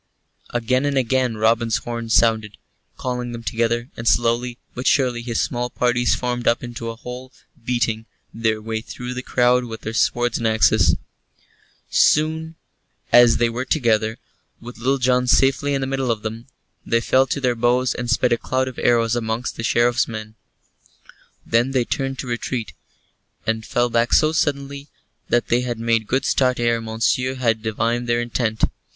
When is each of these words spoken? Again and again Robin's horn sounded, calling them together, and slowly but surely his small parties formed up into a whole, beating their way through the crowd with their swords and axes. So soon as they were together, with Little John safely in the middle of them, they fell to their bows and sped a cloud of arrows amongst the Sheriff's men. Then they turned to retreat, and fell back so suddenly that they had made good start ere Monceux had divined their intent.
Again 0.49 0.83
and 0.85 0.97
again 0.97 1.37
Robin's 1.37 1.77
horn 1.77 2.09
sounded, 2.09 2.57
calling 2.97 3.33
them 3.33 3.43
together, 3.43 3.91
and 3.95 4.07
slowly 4.07 4.57
but 4.73 4.87
surely 4.87 5.21
his 5.21 5.39
small 5.39 5.69
parties 5.69 6.15
formed 6.15 6.47
up 6.47 6.63
into 6.63 6.89
a 6.89 6.95
whole, 6.95 7.31
beating 7.63 8.07
their 8.33 8.59
way 8.63 8.81
through 8.81 9.13
the 9.13 9.21
crowd 9.21 9.65
with 9.65 9.81
their 9.81 9.93
swords 9.93 10.39
and 10.39 10.47
axes. 10.47 10.95
So 11.91 12.15
soon 12.15 12.55
as 13.13 13.37
they 13.37 13.47
were 13.47 13.63
together, 13.63 14.17
with 14.59 14.79
Little 14.79 14.97
John 14.97 15.27
safely 15.27 15.75
in 15.75 15.81
the 15.81 15.85
middle 15.85 16.09
of 16.09 16.23
them, 16.23 16.47
they 16.83 16.99
fell 16.99 17.27
to 17.27 17.39
their 17.39 17.53
bows 17.53 17.93
and 17.93 18.09
sped 18.09 18.33
a 18.33 18.39
cloud 18.39 18.67
of 18.67 18.79
arrows 18.79 19.15
amongst 19.15 19.55
the 19.55 19.61
Sheriff's 19.63 20.07
men. 20.07 20.33
Then 21.45 21.73
they 21.73 21.85
turned 21.85 22.17
to 22.17 22.25
retreat, 22.27 22.73
and 23.45 23.63
fell 23.63 23.91
back 23.91 24.13
so 24.13 24.31
suddenly 24.31 24.87
that 25.29 25.49
they 25.49 25.61
had 25.61 25.77
made 25.77 26.07
good 26.07 26.25
start 26.25 26.59
ere 26.59 26.81
Monceux 26.81 27.35
had 27.37 27.61
divined 27.61 28.09
their 28.09 28.19
intent. 28.19 28.63